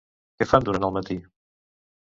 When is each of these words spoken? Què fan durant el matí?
Què 0.39 0.47
fan 0.53 0.65
durant 0.69 0.87
el 0.89 0.97
matí? 0.97 1.21